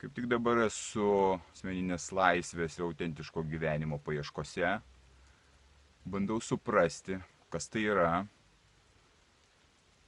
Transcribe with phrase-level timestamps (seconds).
[0.00, 1.06] Kaip tik dabar esu
[1.52, 4.70] asmeninės laisvės ir autentiško gyvenimo paieškose.
[6.08, 7.18] Bandau suprasti,
[7.52, 8.22] kas tai yra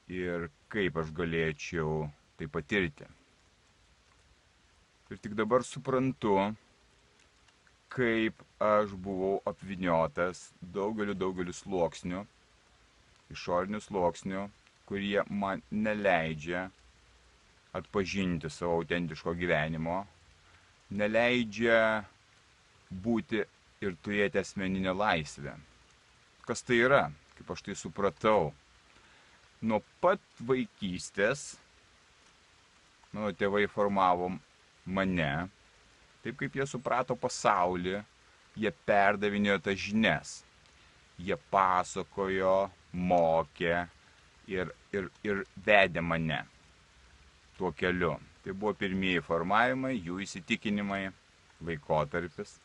[0.09, 2.07] ir kaip aš galėčiau
[2.41, 3.11] tai patirti.
[5.13, 6.39] Ir tik dabar suprantu,
[7.93, 12.25] kaip aš buvau apviniotas daugeliu, daugeliu sluoksnių,
[13.37, 14.47] išorinių sluoksnių,
[14.89, 16.71] kurie man neleidžia
[17.73, 20.03] atpažinti savo autentiško gyvenimo,
[20.93, 22.05] neleidžia
[23.05, 23.41] būti
[23.83, 25.55] ir turėti asmeninę laisvę.
[26.45, 27.07] Kas tai yra,
[27.39, 28.53] kaip aš tai supratau?
[29.63, 31.55] Nuo pat vaikystės
[33.13, 34.29] mano tėvai formavo
[34.85, 35.33] mane,
[36.25, 38.01] taip kaip jie suprato pasaulį,
[38.59, 40.41] jie perdavinėjo tas žinias.
[41.23, 43.85] Jie pasakojo, mokė
[44.51, 46.43] ir, ir, ir vedė mane
[47.59, 48.17] tuo keliu.
[48.43, 51.05] Tai buvo pirmieji formavimai, jų įsitikinimai,
[51.63, 52.57] laikotarpis.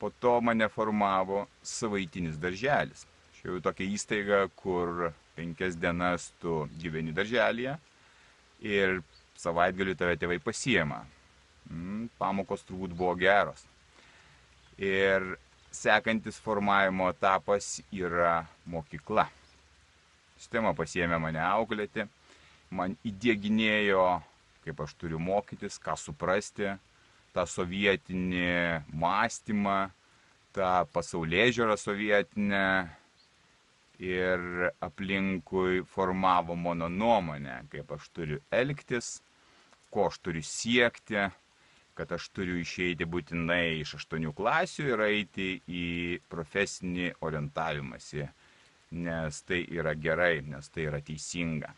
[0.00, 3.04] Po to mane formavo savaitinis darželis.
[3.36, 7.76] Čia jau tokia įstaiga, kur penkias dienas tu gyveni darželėje
[8.64, 9.00] ir
[9.36, 11.02] savaitgalį tave tėvai pasiema.
[11.68, 13.64] Mm, pamokos turbūt buvo geros.
[14.80, 15.34] Ir
[15.76, 19.26] sekantis formavimo etapas yra mokykla.
[20.40, 22.06] Sistema pasiemė mane auklėti
[22.70, 24.06] man įdėginėjo,
[24.64, 26.74] kaip aš turiu mokytis, ką suprasti,
[27.36, 29.78] tą sovietinį mąstymą,
[30.56, 32.66] tą pasaulyje žiūrą sovietinę
[34.02, 39.20] ir aplinkui formavo mano nuomonę, kaip aš turiu elgtis,
[39.92, 41.28] ko aš turiu siekti,
[41.96, 45.86] kad aš turiu išeiti būtinai iš aštuonių klasių ir eiti į
[46.32, 48.26] profesinį orientavimąsi,
[49.06, 51.72] nes tai yra gerai, nes tai yra teisinga.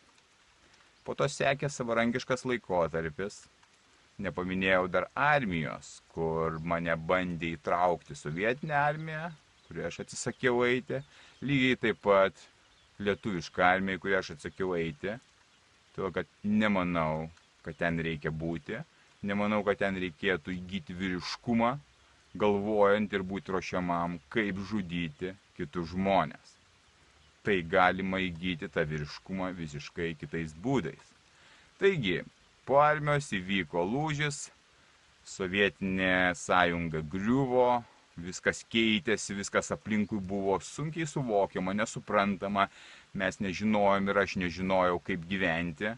[1.08, 3.36] Po to sekė savarankiškas laikotarpis.
[4.24, 9.30] Nepaminėjau dar armijos, kur mane bandė įtraukti sovietinę armiją,
[9.68, 10.98] kurioje aš atsisakiau eiti.
[11.48, 12.42] Lygiai taip pat
[13.08, 15.14] lietuvišką armiją, kurioje aš atsakiau eiti.
[15.94, 17.24] Todėl, kad nemanau,
[17.64, 18.76] kad ten reikia būti.
[19.32, 21.72] Nemanau, kad ten reikėtų įgyti vyriškumą,
[22.44, 26.57] galvojant ir būti ruošiamam, kaip žudyti kitus žmonės
[27.48, 31.14] tai galima įgyti tą vyriškumą visiškai kitais būdais.
[31.80, 32.18] Taigi,
[32.68, 34.50] po armijos įvyko lūžis,
[35.24, 37.70] sovietinė sąjunga griuvo,
[38.20, 42.68] viskas keitėsi, viskas aplinkui buvo sunkiai suvokiama, nesuprantama,
[43.16, 45.94] mes nežinojom ir aš nežinojau, kaip gyventi.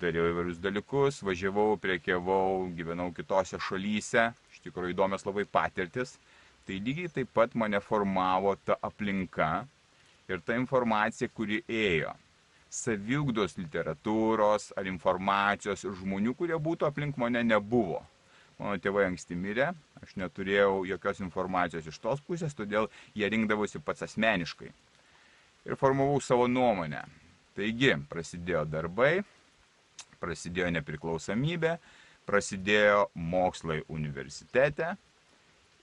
[0.00, 6.16] Dariau įvairius dalykus, važiavau, priekiavau, gyvenau kitose šalyse, iš tikrųjų įdomios labai patirtis.
[6.64, 9.66] Tai lygiai taip pat mane formavo ta aplinka,
[10.28, 12.12] ir ta informacija, kuri ėjo.
[12.68, 18.02] Saviugdos literatūros ar informacijos ir žmonių, kurie būtų aplink mane, nebuvo.
[18.58, 19.70] Mano tėvai anksti mirė,
[20.02, 24.72] aš neturėjau jokios informacijos iš tos pusės, todėl jie rinkdavosi pats asmeniškai.
[25.68, 27.04] Ir formavau savo nuomonę.
[27.56, 29.22] Taigi, prasidėjo darbai,
[30.22, 31.76] prasidėjo nepriklausomybė,
[32.28, 34.92] prasidėjo mokslai universitete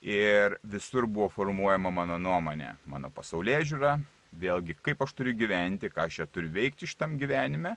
[0.05, 3.95] ir visur buvo formuojama mano nuomonė, mano pasaulyje žiūra,
[4.39, 7.75] vėlgi, kaip aš turiu gyventi, ką aš čia turiu veikti šitam gyvenime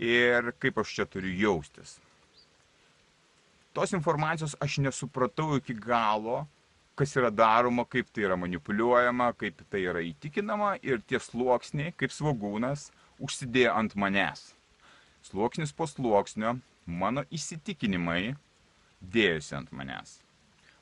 [0.00, 1.98] ir kaip aš čia turiu jaustis.
[3.74, 6.44] Tos informacijos aš nesupratau iki galo,
[6.94, 12.14] kas yra daroma, kaip tai yra manipuliuojama, kaip tai yra įtikinama ir tie sluoksniai, kaip
[12.14, 14.52] svagūnas, užsidėjo ant manęs.
[15.26, 18.36] Sluoksnis po sluoksnio mano įsitikinimai
[19.02, 20.20] dėjosi ant manęs.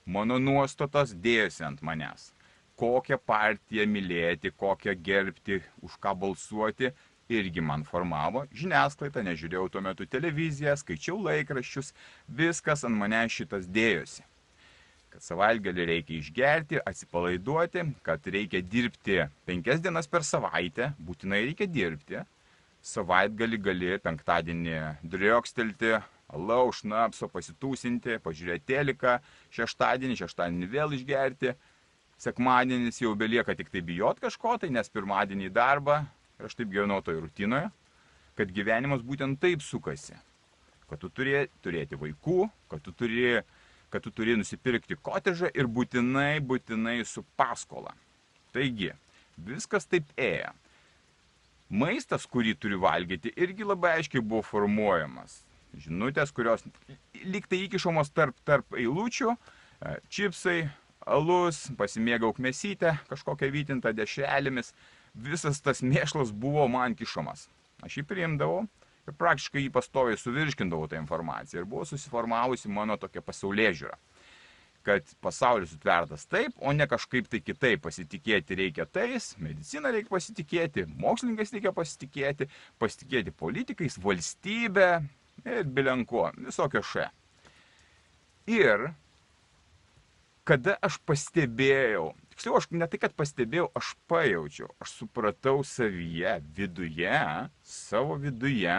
[0.04, 2.32] Mano nuostatos dėjosi ant manęs
[2.80, 6.92] kokią partiją mylėti, kokią gerbti, už ką balsuoti,
[7.32, 8.44] irgi man formavo.
[8.56, 11.92] Žiniasklaida, nežiūrėjau tuo metu televiziją, skaičiau laikraščius,
[12.28, 14.24] viskas ant mane šitas dėjosi.
[15.12, 19.18] Kad savaitgalį reikia išgerti, atsipalaiduoti, kad reikia dirbti
[19.48, 22.22] penkias dienas per savaitę, būtinai reikia dirbti.
[22.82, 24.78] Savaitgalį gali penktadienį
[25.12, 25.92] driokstelti,
[26.32, 29.18] alaus, šnapso, pasitūsinti, pažiūrėti teliką,
[29.52, 31.52] šeštadienį, šeštadienį vėl išgerti
[32.20, 36.02] sekmadienis jau belieka tik tai bijot kažko tai, nes pirmadienį į darbą
[36.38, 37.70] ir aš taip gyvenau toj rutinoje,
[38.38, 40.16] kad gyvenimas būtent taip sukasi.
[40.90, 43.40] Kad tu turi turėti vaikų, kad tu turi
[43.92, 47.92] kad tu turi nusipirkti kotežą ir būtinai, būtinai su paskola.
[48.56, 48.88] Taigi,
[49.36, 50.48] viskas taip ėjo.
[51.72, 55.42] Maistas, kurį turi valgyti, irgi labai aiškiai buvo formuojamas.
[55.84, 56.64] Žinutės, kurios
[57.24, 60.58] liktai įkišomos tarp, tarp eilučių, e, čipsai,
[61.06, 64.72] alus, pasimėgauk mesytę, kažkokią vytintą dešrelėmis,
[65.14, 67.48] visas tas mėšlas buvo man kišomas.
[67.82, 68.62] Aš jį priimdavau
[69.08, 73.98] ir praktiškai jį pastoviai suvirškindavau tą informaciją ir buvo susiformavusi mano tokia pasaulyje žiūra
[74.82, 77.82] kad pasaulis sutvertas taip, o ne kažkaip tai kitaip.
[77.84, 82.48] Pasitikėti reikia tais, mediciną reikia pasitikėti, mokslininkais reikia pasitikėti,
[82.82, 84.88] pasitikėti politikais, valstybė
[85.46, 87.08] ir bilenko, visokio še.
[88.50, 88.88] Ir
[90.48, 97.18] kada aš pastebėjau, tiksliau aš ne tai, kad pastebėjau, aš pajaučiau, aš supratau savyje, viduje,
[97.62, 98.76] savo viduje,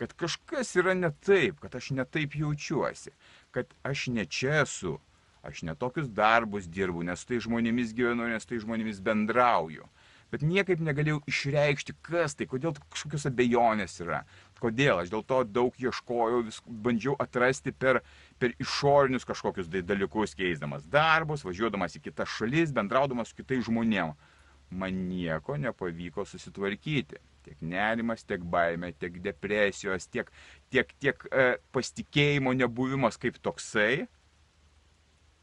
[0.00, 3.14] kad kažkas yra ne taip, kad aš ne taip jaučiuosi,
[3.54, 4.96] kad aš ne čia esu,
[5.42, 9.88] aš netokius darbus dirbu, nes tai žmonėmis gyvenu, nes tai žmonėmis bendrauju.
[10.30, 14.20] Bet niekaip negalėjau išreikšti, kas tai, kodėl kažkokios abejonės yra,
[14.62, 15.00] kodėl.
[15.02, 18.02] Aš dėl to daug ieškojau, vis bandžiau atrasti per,
[18.38, 24.38] per išorinius kažkokius tai dalykus, keisdamas darbus, važiuodamas į kitas šalis, bendraudamas su kitais žmonėmis.
[24.70, 27.18] Man nieko nepavyko susitvarkyti.
[27.42, 30.28] Tiek nerimas, tiek baime, tiek depresijos, tiek,
[30.70, 34.04] tiek, tiek e, pasitikėjimo nebuvimas kaip toksai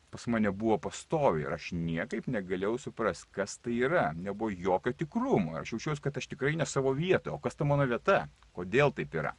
[0.10, 4.12] pas mane buvo pastovi ir aš niekaip negalėjau suprasti, kas tai yra.
[4.16, 5.58] Nebuvo jokio tikrumo.
[5.60, 7.36] Aš jaučiausi, kad aš tikrai ne savo vietoje.
[7.36, 8.24] O kas ta mano vieta?
[8.56, 9.34] Kodėl taip yra?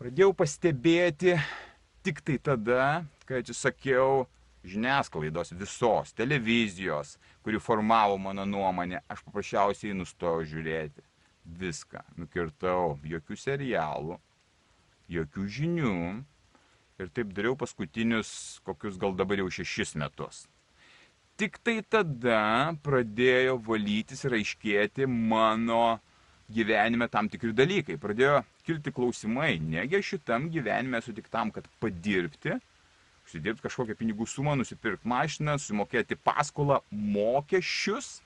[0.00, 1.34] Pradėjau pastebėti
[2.06, 2.84] tik tai tada,
[3.28, 4.24] kai atsisakiau
[4.64, 11.04] žiniasklaidos visos, televizijos, kuri formavo mano nuomonę, aš paprasčiausiai nustojau žiūrėti.
[11.60, 12.04] Viską.
[12.20, 12.98] Nukirtau.
[13.08, 14.18] Jokių serialų,
[15.10, 15.94] jokių žinių,
[17.00, 20.44] ir taip dariau paskutinius kokius gal dabar jau šešis metus.
[21.40, 26.00] Tik tai tada pradėjo valytis ir aiškėti mano
[26.52, 27.96] gyvenime tam tikri dalykai.
[28.00, 32.58] Pradėjo kilti klausimai, negi šitam gyvenime esu tik tam, kad padirbti,
[33.24, 38.18] užsidirbti kažkokią pinigų sumą, nusipirkti mašiną, sumokėti paskolą, mokesčius,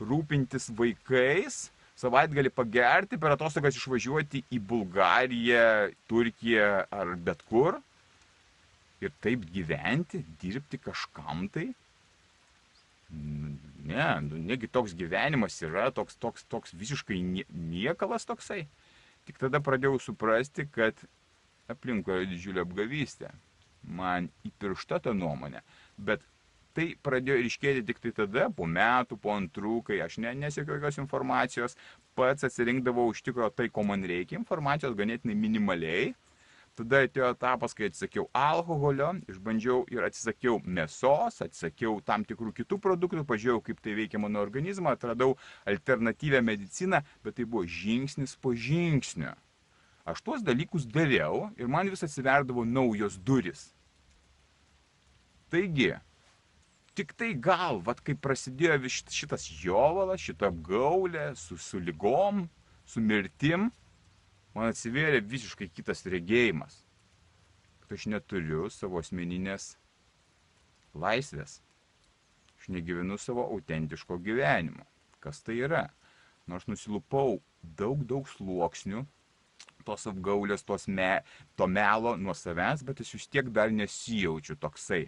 [0.00, 1.70] rūpintis vaikais,
[2.00, 7.80] savaitgalį pagerti, per atostogas išvažiuoti į Bulgariją, Turkiją ar bet kur
[9.00, 11.70] ir taip gyventi, dirbti kažkam tai.
[13.10, 18.66] Ne, nu, negi toks gyvenimas yra, toks, toks, toks visiškai niekalas toksai.
[19.26, 21.00] Tik tada pradėjau suprasti, kad
[21.70, 23.32] aplinkoje didžiulė apgavystė.
[23.82, 25.64] Man įpiršta ta nuomonė.
[25.98, 26.22] Bet
[26.76, 31.00] tai pradėjo ryškėti tik tai tada, po metų, po antrų, kai aš ne, nesiekiau jokios
[31.02, 31.76] informacijos,
[32.18, 36.12] pats atsirinkdavau iš tikrųjų tai, ko man reikia, informacijos ganėtinai minimaliai
[36.78, 43.24] Tada atėjo etapas, kai atsisakiau alkoholio, išbandžiau ir atsisakiau mėsos, atsisakiau tam tikrų kitų produktų,
[43.28, 45.34] pažiūrėjau, kaip tai veikia mano organizmą, atradau
[45.68, 49.34] alternatyvę mediciną, bet tai buvo žingsnis po žingsnio.
[50.08, 53.68] Aš tuos dalykus dariau ir man vis atsiverdavo naujos duris.
[55.50, 55.92] Taigi,
[56.94, 62.46] tik tai gal, vad kaip prasidėjo šitas jovalas, šita apgaulė su, su lygom,
[62.86, 63.68] su mirtim,
[64.54, 66.80] man atsivėrė visiškai kitas regėjimas.
[67.82, 69.74] Kad aš neturiu savo asmeninės
[70.94, 71.60] laisvės.
[72.58, 74.84] Aš negyvenu savo autentiško gyvenimo.
[75.20, 75.86] Kas tai yra?
[76.50, 79.04] Nors nusilupau daug, daug sluoksnių,
[79.86, 81.20] tos apgaulės, tos me,
[81.56, 85.04] to melo nuo savęs, bet aš vis tiek dar nesijaučiu toksai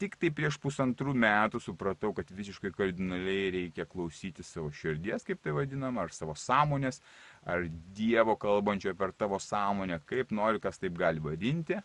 [0.00, 5.54] tik tai prieš pusantrų metų supratau, kad visiškai kardinaliai reikia klausyti savo širdies, kaip tai
[5.56, 7.00] vadinama, ar savo sąmonės,
[7.48, 11.80] ar Dievo kalbančio per tavo sąmonę, kaip nori, kas taip gali vadinti,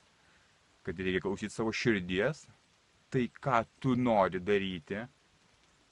[0.83, 2.45] kad reikia klausyti savo širdies,
[3.11, 5.05] tai ką tu nori daryti,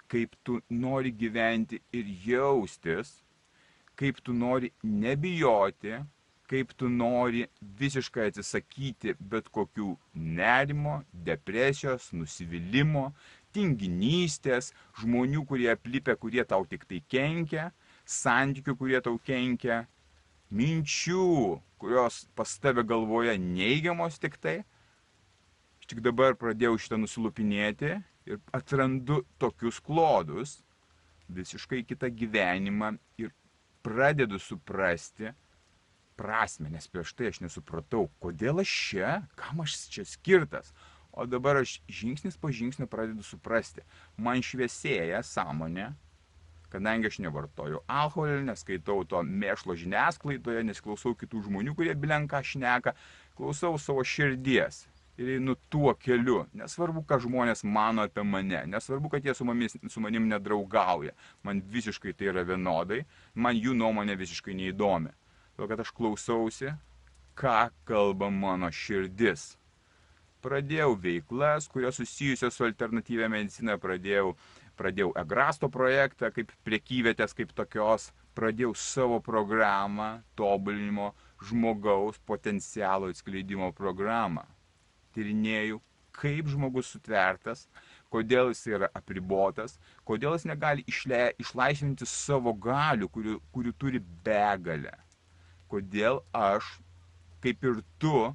[0.09, 3.19] kaip tu nori gyventi ir jaustis,
[3.99, 5.99] kaip tu nori nebijoti,
[6.49, 7.45] kaip tu nori
[7.79, 13.09] visiškai atsisakyti bet kokių nerimo, depresijos, nusivylimų,
[13.53, 17.69] tinginystės, žmonių, kurie aplipia, kurie tau tik tai kenkia,
[18.09, 19.83] santykių, kurie tau kenkia,
[20.49, 24.61] minčių, kurios pas tave galvoje neigiamos tik tai.
[25.79, 27.93] Aš tik dabar pradėjau šitą nusilupinėti
[28.29, 30.59] ir atrandu tokius klodus,
[31.29, 33.31] visiškai kitą gyvenimą ir
[33.85, 35.31] pradedu suprasti,
[36.19, 40.73] prasme, nes prieš tai aš nesupratau, kodėl aš čia, kam aš čia skirtas.
[41.11, 43.81] O dabar aš žingsnis po žingsnio pradedu suprasti.
[44.15, 45.89] Man šviesėja sąmonė,
[46.69, 52.93] kadangi aš nevartoju alkoholį, neskaitau to mėšlo žiniasklaidoje, nesiklausau kitų žmonių, kurie bilenką šneka,
[53.39, 54.85] klausau savo širdies.
[55.19, 56.45] ir einu tuo keliu.
[56.55, 61.11] Nesvarbu, ką žmonės mano apie mane, nesvarbu, kad jie su, mamis, su manim nedraugauja.
[61.43, 63.01] Man visiškai tai yra vienodai,
[63.35, 65.11] man jų nuomonė visiškai neįdomi.
[65.59, 66.69] Todėl, kad aš klausausi,
[67.35, 69.57] ką kalba mano širdis.
[70.39, 74.37] Pradėjau veiklas, kurios susijusios su alternatyvia medicina, pradėjau,
[74.79, 81.09] pradėjau Egrasto projektą kaip priekyvietės, kaip tokios, pradėjau savo programą tobulinimo
[81.49, 84.45] žmogaus potencialo atskleidimo programą
[85.19, 85.81] tyrinėju,
[86.15, 87.65] kaip žmogus sutvertas,
[88.13, 89.75] kodėl jis yra apribotas,
[90.07, 94.95] kodėl jis negali išle, išlaisvinti savo galių, kurių, kurių turi begalę.
[95.69, 96.67] Kodėl aš,
[97.43, 98.31] kaip ir tu,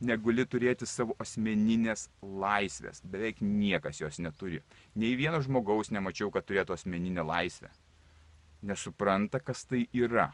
[0.00, 3.02] negali turėti savo asmeninės laisvės.
[3.04, 4.62] Beveik niekas jos neturi.
[4.94, 7.72] Nei vieno žmogaus nemačiau, kad turėtų asmeninę laisvę.
[8.66, 10.30] Nesupranta, kas tai yra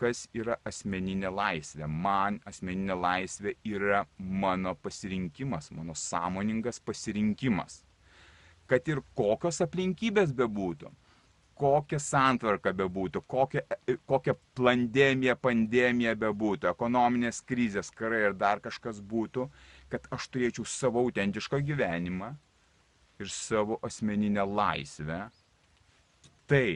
[0.00, 1.86] kas yra asmeninė laisvė.
[1.86, 7.82] Man asmeninė laisvė yra mano pasirinkimas, mano sąmoningas pasirinkimas.
[8.66, 10.90] Kad ir kokios aplinkybės bebūtų,
[11.58, 13.62] kokia santvarka bebūtų, kokia,
[14.10, 19.46] kokia plandemija, pandemija bebūtų, ekonominės krizės, karai ir dar kažkas būtų,
[19.92, 22.34] kad aš turėčiau savo autentišką gyvenimą
[23.22, 25.22] ir savo asmeninę laisvę.
[26.50, 26.68] Tai,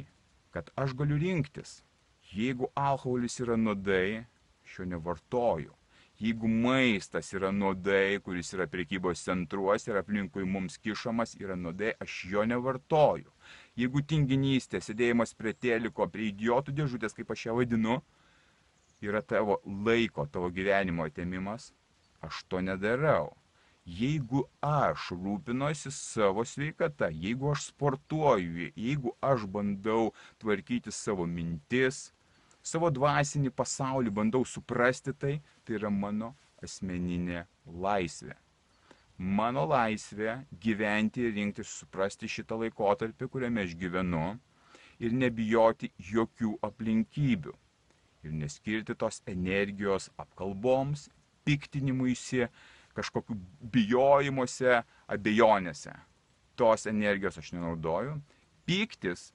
[0.54, 1.80] kad aš galiu rinktis
[2.28, 4.26] Jeigu alkoholis yra nuodai,
[4.64, 5.72] aš jo nevartoju.
[6.20, 12.18] Jeigu maistas yra nuodai, kuris yra prekybos centruose ir aplinkui mums kišamas, yra nuodai, aš
[12.28, 13.32] jo nevartoju.
[13.78, 18.00] Jeigu tinginystė, sėdėjimas prie teliko, prie idiotų dėžutės, kaip aš ją vadinu,
[19.04, 21.70] yra tavo laiko, tavo gyvenimo atėmimas,
[22.26, 23.36] aš to nedarau.
[23.88, 30.10] Jeigu aš rūpinosi savo sveikata, jeigu aš sportuoju, jeigu aš bandau
[30.42, 32.10] tvarkyti savo mintis,
[32.60, 38.36] savo dvasinį pasaulį, bandau suprasti tai, tai yra mano asmeninė laisvė.
[39.18, 44.36] Mano laisvė gyventi ir rinktis suprasti šitą laikotarpį, kuriame aš gyvenu
[45.02, 47.54] ir nebijoti jokių aplinkybių.
[48.26, 51.08] Ir neskirti tos energijos apkalboms,
[51.46, 52.46] piktinimuisi,
[52.94, 53.34] kažkokiu
[53.74, 55.94] bijojimuose, abejonėse.
[56.58, 58.16] Tos energijos aš nenaudoju.
[58.66, 59.32] Piktis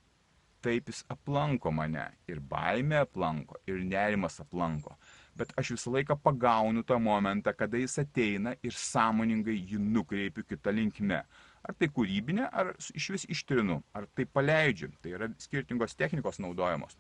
[0.64, 2.06] taip jis aplanko mane.
[2.32, 4.96] Ir baimė aplanko, ir nerimas aplanko.
[5.38, 10.74] Bet aš visą laiką pagaunu tą momentą, kada jis ateina ir sąmoningai jį nukreipiu kitą
[10.76, 11.24] linkme.
[11.64, 14.92] Ar tai kūrybinė, ar iš vis ištrinu, ar tai paleidžiu.
[15.02, 16.98] Tai yra skirtingos technikos naudojamos.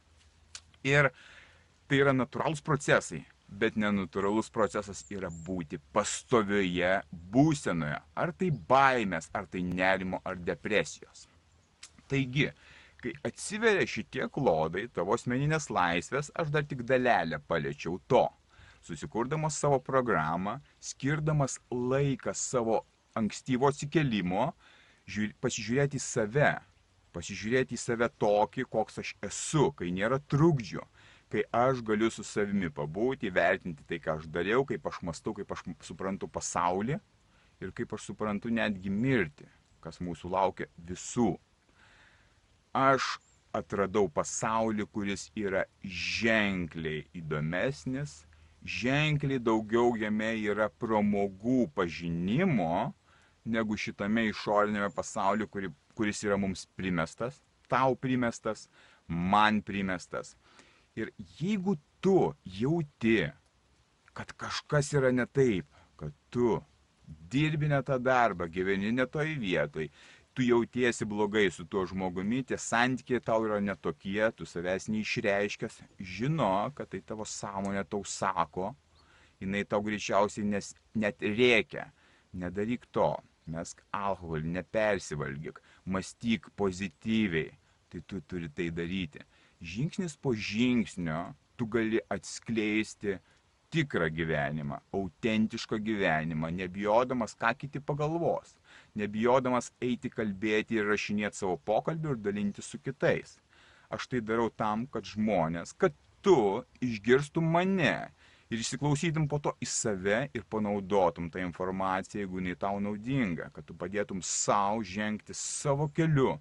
[0.88, 1.12] Ir
[1.88, 8.00] tai yra natūralūs procesai, bet nenatūralus procesas yra būti pastovioje būsenoje.
[8.16, 11.28] Ar tai baimės, ar tai nerimo, ar depresijos.
[12.10, 12.50] Taigi,
[13.04, 18.26] kai atsiveria šitie klodai, tavo asmeninės laisvės, aš dar tik dalelę paliečiau to.
[18.84, 22.82] Susikurdamas savo programą, skirdamas laiką savo
[23.20, 24.52] ankstyvo atsikelimo,
[25.08, 26.52] žiūr, pasižiūrėti į save,
[27.16, 30.84] pasižiūrėti į save tokį, koks aš esu, kai nėra trukdžių,
[31.34, 35.52] kai aš galiu su savimi pabūti, įvertinti tai, ką aš dariau, kaip aš mastau, kaip
[35.56, 37.00] aš suprantu pasaulį
[37.64, 39.48] ir kaip aš suprantu netgi mirti,
[39.84, 41.34] kas mūsų laukia visų
[42.74, 43.18] aš
[43.54, 48.24] atradau pasaulį, kuris yra ženkliai įdomesnis,
[48.66, 52.94] ženkliai daugiau jame yra pramogų pažinimo,
[53.46, 58.68] negu šitame išorinėme pasaulyje, kuri, kuris yra mums primestas, tau primestas,
[59.08, 60.34] man primestas.
[60.98, 63.20] Ir jeigu tu jauti,
[64.14, 65.68] kad kažkas yra ne taip,
[66.00, 66.58] kad tu
[67.06, 69.90] dirbi ne tą darbą, gyveni ne toj vietoj,
[70.34, 76.54] tu jautiesi blogai su tuo žmogumi, tie santykiai tau yra netokie, tu savęs neišreiškęs, žino,
[76.78, 78.72] kad tai tavo sąmonė tau sako,
[79.42, 81.92] jinai tau greičiausiai nes, net reikia.
[82.34, 83.12] Nedaryk to,
[83.46, 87.54] mesk alkoholį, nepersivalgyk, mąstyk pozityviai,
[87.92, 89.22] tai tu turi tai daryti.
[89.62, 93.20] Žingsnis po žingsnio tu gali atskleisti
[93.74, 98.58] tikrą gyvenimą, autentišką gyvenimą, nebijodamas, ką kiti pagalvos,
[99.00, 103.38] nebijodamas eiti kalbėti ir rašinėti savo pokalbių ir dalinti su kitais.
[103.94, 105.96] Aš tai darau tam, kad žmonės, kad
[106.26, 107.96] tu išgirstum mane
[108.50, 113.66] ir įsiklausytum po to į save ir panaudotum tą informaciją, jeigu jinai tau naudinga, kad
[113.68, 116.38] tu padėtum savo žengti savo keliu,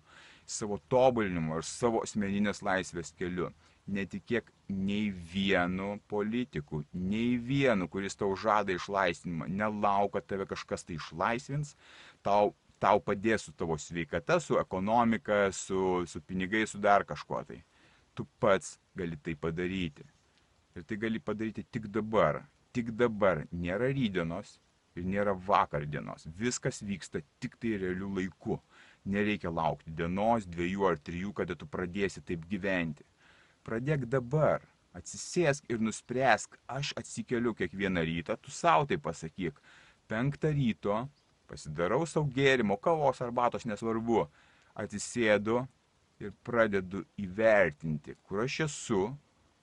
[0.46, 3.52] savo tobulinimu ir savo asmeninės laisvės keliu
[3.86, 9.48] netikėk nei vienu politiku, nei vienu, kuris tau žada išlaisvinimą.
[9.50, 11.74] Nelauk, kad tave kažkas tai išlaisvins,
[12.24, 17.62] tau, tau padės su tavo sveikata, su ekonomika, su, su pinigais, su dar kažkuo tai.
[18.14, 20.04] Tu pats gali tai padaryti.
[20.76, 22.42] Ir tai gali padaryti tik dabar.
[22.72, 23.44] Tik dabar.
[23.52, 24.58] Nėra rydienos,
[24.96, 26.26] ir nėra vakar dienos.
[26.38, 28.58] Viskas vyksta tik tai realiu laiku.
[29.04, 33.06] Nereikia laukti dienos, dviejų ar trijų, kada tu pradėsi taip gyventi.
[33.66, 34.62] Pradėk dabar.
[34.92, 39.56] Atsisėsk ir nuspręsk, aš atsikeliu kiekvieną rytą, tu savo tai pasakyk.
[40.04, 40.98] Penktą ryto
[41.52, 44.24] pasidarau savo gėrimo, kavos, arbatos, nesvarbu.
[44.72, 45.60] Atsisėdu
[46.22, 49.02] ir pradedu įvertinti, kur aš esu,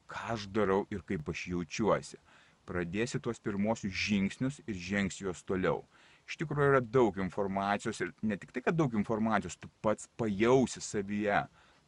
[0.09, 2.21] ką aš darau ir kaip aš jaučiuosi
[2.69, 5.83] pradėsi tuos pirmosius žingsnius ir žengsi juos toliau.
[6.29, 10.83] Iš tikrųjų yra daug informacijos ir ne tik tai, kad daug informacijos, tu pats pajausi
[10.85, 11.41] savyje,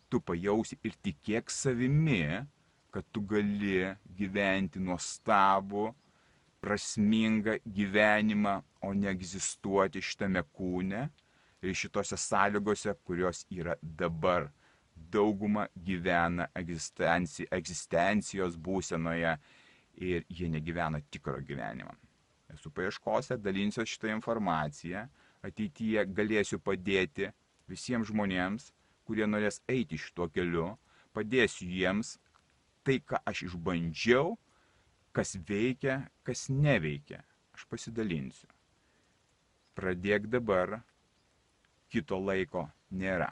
[0.09, 2.41] tu pajausi ir tikėk savimi,
[2.91, 5.91] kad tu gali gyventi nuostabų,
[6.61, 11.07] prasmingą gyvenimą, o ne egzistuoti šitame kūne
[11.61, 14.49] ir šitose sąlygose, kurios yra dabar.
[15.11, 19.33] Dauguma gyvena egzistenci egzistencijos būsenoje
[19.97, 21.95] ir jie negyvena tikro gyvenimo.
[22.53, 25.07] Esu paieškose, dalinsiu šitą informaciją,
[25.43, 27.31] ateityje galėsiu padėti
[27.71, 28.69] visiems žmonėms,
[29.07, 30.67] kurie norės eiti šituo keliu,
[31.15, 32.15] padėsiu jiems
[32.85, 34.35] tai, ką aš išbandžiau,
[35.11, 37.21] kas veikia, kas neveikia.
[37.55, 38.47] Aš pasidalinsiu.
[39.75, 40.79] Pradėk dabar,
[41.91, 43.29] kito laiko nėra.